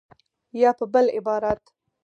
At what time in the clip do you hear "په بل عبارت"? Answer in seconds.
0.79-1.61